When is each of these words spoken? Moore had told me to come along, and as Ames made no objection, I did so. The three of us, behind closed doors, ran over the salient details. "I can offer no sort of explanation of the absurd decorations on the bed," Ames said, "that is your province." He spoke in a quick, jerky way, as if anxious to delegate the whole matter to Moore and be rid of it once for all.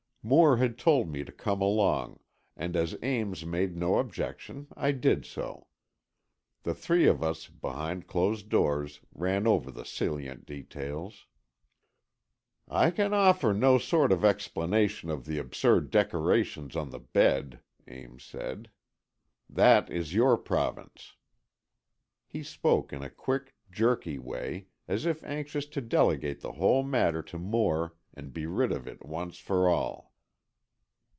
Moore 0.23 0.57
had 0.57 0.77
told 0.77 1.09
me 1.09 1.23
to 1.23 1.31
come 1.31 1.63
along, 1.63 2.19
and 2.55 2.75
as 2.75 2.95
Ames 3.01 3.43
made 3.43 3.75
no 3.75 3.97
objection, 3.97 4.67
I 4.77 4.91
did 4.91 5.25
so. 5.25 5.65
The 6.61 6.75
three 6.75 7.07
of 7.07 7.23
us, 7.23 7.47
behind 7.47 8.05
closed 8.05 8.47
doors, 8.47 8.99
ran 9.15 9.47
over 9.47 9.71
the 9.71 9.83
salient 9.83 10.45
details. 10.45 11.25
"I 12.67 12.91
can 12.91 13.15
offer 13.15 13.51
no 13.51 13.79
sort 13.79 14.11
of 14.11 14.23
explanation 14.23 15.09
of 15.09 15.25
the 15.25 15.39
absurd 15.39 15.89
decorations 15.89 16.75
on 16.75 16.91
the 16.91 16.99
bed," 16.99 17.59
Ames 17.87 18.23
said, 18.23 18.69
"that 19.49 19.89
is 19.89 20.13
your 20.13 20.37
province." 20.37 21.15
He 22.27 22.43
spoke 22.43 22.93
in 22.93 23.01
a 23.01 23.09
quick, 23.09 23.55
jerky 23.71 24.19
way, 24.19 24.67
as 24.87 25.07
if 25.07 25.23
anxious 25.23 25.65
to 25.69 25.81
delegate 25.81 26.41
the 26.41 26.53
whole 26.53 26.83
matter 26.83 27.23
to 27.23 27.39
Moore 27.39 27.95
and 28.13 28.31
be 28.31 28.45
rid 28.45 28.71
of 28.71 28.87
it 28.87 29.03
once 29.03 29.39
for 29.39 29.67
all. 29.67 30.11